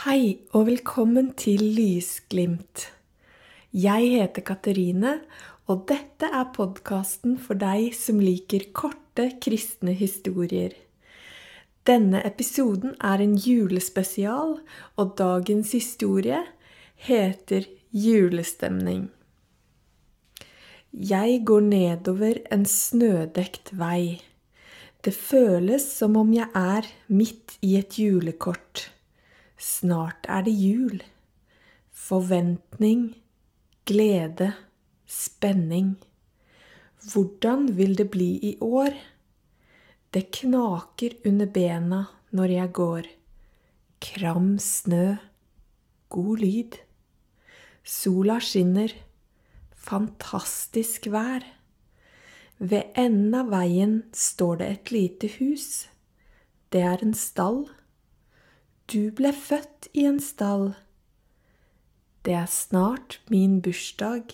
Hei 0.00 0.38
og 0.56 0.62
velkommen 0.64 1.26
til 1.36 1.60
Lysglimt. 1.76 2.86
Jeg 3.76 4.06
heter 4.08 4.40
Katerine, 4.48 5.10
og 5.68 5.82
dette 5.90 6.30
er 6.32 6.46
podkasten 6.54 7.34
for 7.36 7.58
deg 7.60 7.90
som 7.92 8.22
liker 8.22 8.62
korte 8.72 9.26
kristne 9.44 9.92
historier. 9.92 10.72
Denne 11.84 12.22
episoden 12.24 12.94
er 12.96 13.20
en 13.20 13.34
julespesial, 13.36 14.54
og 14.96 15.10
dagens 15.18 15.74
historie 15.76 16.38
heter 17.08 17.66
Julestemning. 17.92 19.10
Jeg 20.96 21.42
går 21.44 21.66
nedover 21.66 22.40
en 22.48 22.64
snødekt 22.64 23.74
vei. 23.76 24.22
Det 25.04 25.12
føles 25.12 25.84
som 25.98 26.16
om 26.16 26.32
jeg 26.32 26.48
er 26.56 26.88
midt 27.12 27.58
i 27.60 27.76
et 27.82 28.00
julekort. 28.00 28.88
Snart 29.60 30.24
er 30.24 30.46
det 30.46 30.54
jul. 30.56 31.02
Forventning, 31.92 33.10
glede, 33.84 34.54
spenning. 35.04 35.98
Hvordan 37.12 37.76
vil 37.76 37.92
det 37.98 38.08
bli 38.10 38.38
i 38.42 38.56
år? 38.60 38.96
Det 40.14 40.30
knaker 40.32 41.18
under 41.28 41.46
bena 41.46 42.04
når 42.32 42.54
jeg 42.56 42.72
går. 42.72 43.08
Kram 44.00 44.54
snø. 44.58 45.16
God 46.08 46.38
lyd. 46.40 46.78
Sola 47.84 48.38
skinner. 48.40 48.94
Fantastisk 49.76 51.10
vær. 51.12 51.44
Ved 52.58 52.96
enden 52.96 53.36
av 53.36 53.52
veien 53.52 54.00
står 54.12 54.60
det 54.60 54.70
et 54.70 54.90
lite 54.92 55.30
hus. 55.36 55.68
Det 56.72 56.80
er 56.80 57.04
en 57.04 57.14
stall. 57.14 57.68
Du 58.90 59.12
ble 59.14 59.30
født 59.30 59.86
i 59.94 60.02
en 60.08 60.16
stall. 60.18 60.72
Det 62.26 62.32
er 62.34 62.48
snart 62.50 63.20
min 63.30 63.60
bursdag. 63.62 64.32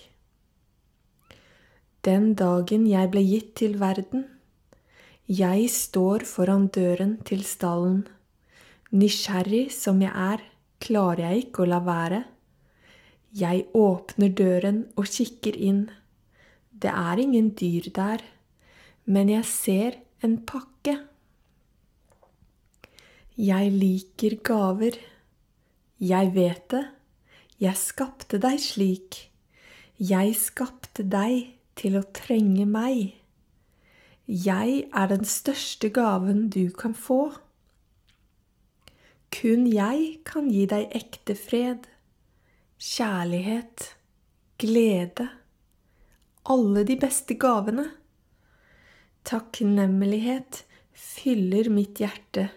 Den 2.08 2.30
dagen 2.40 2.86
jeg 2.88 3.10
ble 3.12 3.20
gitt 3.26 3.50
til 3.60 3.74
verden. 3.82 4.22
Jeg 5.28 5.66
står 5.68 6.24
foran 6.24 6.70
døren 6.72 7.18
til 7.28 7.42
stallen. 7.44 8.06
Nysgjerrig 8.96 9.66
som 9.76 10.00
jeg 10.00 10.14
er, 10.14 10.40
klarer 10.80 11.26
jeg 11.26 11.42
ikke 11.42 11.66
å 11.66 11.68
la 11.74 11.82
være. 11.84 12.22
Jeg 13.36 13.66
åpner 13.76 14.32
døren 14.40 14.78
og 14.96 15.10
kikker 15.18 15.58
inn. 15.68 15.82
Det 16.72 16.94
er 16.94 17.20
ingen 17.20 17.52
dyr 17.60 17.90
der, 17.92 18.24
men 19.04 19.34
jeg 19.34 19.44
ser 19.52 20.00
en 20.24 20.38
pakke. 20.48 20.96
Jeg 23.36 23.68
liker 23.68 24.38
gaver. 24.40 24.96
Jeg 26.00 26.30
vet 26.32 26.70
det. 26.72 26.86
Jeg 27.60 27.76
skapte 27.76 28.40
deg 28.40 28.56
slik. 28.64 29.18
Jeg 30.00 30.32
skapte 30.40 31.04
deg 31.04 31.52
til 31.76 31.98
å 32.00 32.04
trenge 32.16 32.64
meg. 32.64 33.12
Jeg 34.24 34.88
er 34.88 35.12
den 35.12 35.28
største 35.28 35.92
gaven 35.92 36.48
du 36.48 36.72
kan 36.72 36.96
få. 36.96 37.36
Kun 39.36 39.68
jeg 39.68 40.24
kan 40.24 40.48
gi 40.48 40.64
deg 40.72 40.96
ekte 40.96 41.36
fred, 41.36 41.84
kjærlighet, 42.80 43.90
glede, 44.56 45.28
alle 46.48 46.88
de 46.88 46.96
beste 47.00 47.36
gavene. 47.36 47.90
Takknemlighet 49.28 50.64
fyller 50.96 51.68
mitt 51.68 52.00
hjerte, 52.00 52.48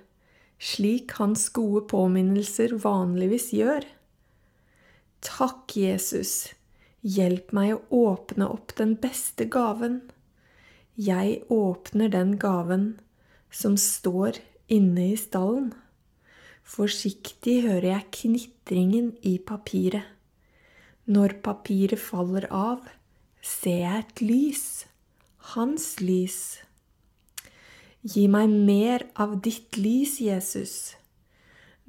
slik 0.60 1.16
hans 1.18 1.48
gode 1.56 1.86
påminnelser 1.90 2.76
vanligvis 2.84 3.50
gjør. 3.56 3.88
Takk, 5.24 5.76
Jesus, 5.76 6.54
hjelp 7.02 7.52
meg 7.56 7.76
å 7.76 8.06
åpne 8.12 8.48
opp 8.52 8.76
den 8.80 8.96
beste 9.00 9.48
gaven. 9.52 10.02
Jeg 11.00 11.42
åpner 11.52 12.12
den 12.12 12.36
gaven 12.40 12.92
som 13.52 13.78
står 13.80 14.40
inne 14.72 15.14
i 15.14 15.18
stallen. 15.20 15.72
Forsiktig 16.70 17.64
hører 17.66 17.90
jeg 17.94 18.10
knitringen 18.20 19.14
i 19.26 19.40
papiret. 19.42 20.06
Når 21.10 21.40
papiret 21.42 21.98
faller 21.98 22.46
av, 22.54 22.84
ser 23.42 23.80
jeg 23.82 24.04
et 24.04 24.22
lys, 24.22 24.66
hans 25.56 25.96
lys. 26.04 26.60
Gi 28.00 28.30
meg 28.32 28.48
mer 28.48 29.04
av 29.20 29.42
ditt 29.44 29.76
lys, 29.76 30.22
Jesus. 30.24 30.96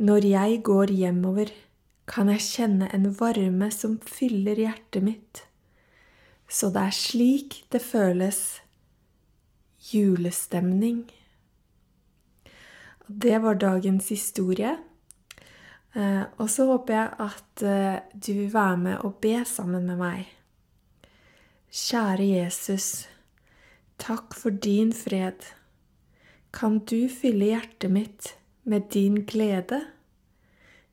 Når 0.02 0.24
jeg 0.26 0.62
går 0.66 0.90
hjemover, 0.90 1.52
kan 2.10 2.26
jeg 2.32 2.42
kjenne 2.42 2.88
en 2.90 3.06
varme 3.14 3.68
som 3.70 4.00
fyller 4.02 4.58
hjertet 4.58 5.04
mitt. 5.06 5.42
Så 6.50 6.72
det 6.74 6.82
er 6.82 6.96
slik 6.96 7.60
det 7.70 7.78
føles 7.84 8.40
julestemning. 9.92 11.04
Det 13.06 13.38
var 13.44 13.60
dagens 13.62 14.10
historie. 14.10 14.74
Og 15.94 16.50
så 16.50 16.66
håper 16.72 16.96
jeg 16.96 17.14
at 17.28 17.64
du 18.18 18.32
vil 18.32 18.50
være 18.50 18.82
med 18.82 19.06
og 19.06 19.22
be 19.22 19.44
sammen 19.46 19.86
med 19.86 20.02
meg. 20.02 20.26
Kjære 21.70 22.26
Jesus, 22.34 23.06
takk 24.02 24.34
for 24.34 24.50
din 24.50 24.90
fred. 24.90 25.38
Kan 26.52 26.80
du 26.82 27.08
fylle 27.08 27.52
hjertet 27.52 27.92
mitt 27.94 28.34
med 28.64 28.88
din 28.90 29.22
glede? 29.26 29.84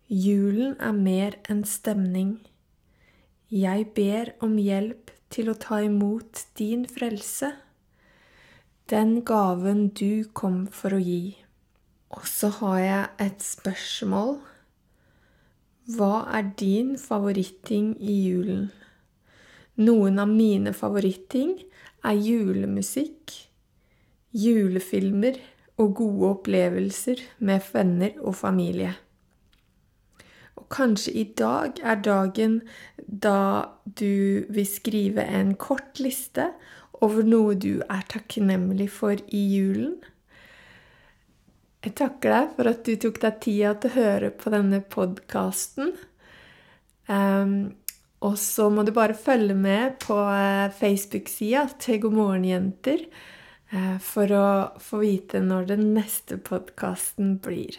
Julen 0.07 0.75
er 0.79 0.93
mer 0.93 1.37
enn 1.49 1.63
stemning. 1.65 2.37
Jeg 3.49 3.87
ber 3.97 4.35
om 4.45 4.53
hjelp 4.61 5.09
til 5.33 5.49
å 5.49 5.57
ta 5.57 5.81
imot 5.83 6.43
din 6.59 6.85
frelse, 6.87 7.49
den 8.87 9.17
gaven 9.27 9.89
du 9.97 10.29
kom 10.37 10.61
for 10.71 10.95
å 10.95 11.01
gi. 11.01 11.35
Og 12.13 12.29
så 12.29 12.51
har 12.61 12.77
jeg 12.79 13.09
et 13.25 13.43
spørsmål. 13.43 14.37
Hva 15.97 16.27
er 16.37 16.53
din 16.59 16.95
favoritting 17.01 17.95
i 17.99 18.21
julen? 18.29 18.69
Noen 19.81 20.21
av 20.21 20.31
mine 20.31 20.71
favoritting 20.75 21.57
er 22.07 22.15
julemusikk, 22.15 23.46
julefilmer 24.37 25.39
og 25.81 25.93
gode 25.99 26.31
opplevelser 26.35 27.21
med 27.45 27.65
venner 27.73 28.17
og 28.21 28.35
familie. 28.37 28.95
Og 30.57 30.65
kanskje 30.73 31.13
i 31.13 31.25
dag 31.37 31.77
er 31.83 32.01
dagen 32.01 32.59
da 32.97 33.69
du 33.85 34.45
vil 34.49 34.67
skrive 34.67 35.25
en 35.25 35.53
kort 35.55 36.01
liste 36.01 36.49
over 37.01 37.25
noe 37.25 37.55
du 37.61 37.83
er 37.85 38.05
takknemlig 38.09 38.89
for 38.93 39.19
i 39.29 39.43
julen. 39.53 39.97
Jeg 41.85 41.93
takker 41.99 42.33
deg 42.33 42.53
for 42.57 42.71
at 42.71 42.85
du 42.87 42.95
tok 42.99 43.19
deg 43.21 43.41
tida 43.43 43.75
til 43.77 43.91
å 43.91 43.97
høre 43.99 44.31
på 44.33 44.51
denne 44.51 44.81
podkasten. 44.81 45.93
Um, 47.07 47.77
og 48.25 48.33
så 48.41 48.65
må 48.73 48.83
du 48.83 48.91
bare 48.95 49.15
følge 49.15 49.53
med 49.55 49.99
på 50.01 50.17
Facebook-sida 50.79 51.67
til 51.79 52.01
God 52.03 52.17
morgen, 52.17 52.47
jenter, 52.49 53.05
for 54.03 54.31
å 54.31 54.47
få 54.79 55.01
vite 55.01 55.41
når 55.43 55.65
den 55.73 55.85
neste 55.97 56.37
podkasten 56.39 57.37
blir. 57.43 57.75